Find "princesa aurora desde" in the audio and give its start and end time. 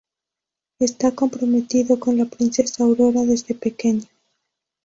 2.25-3.53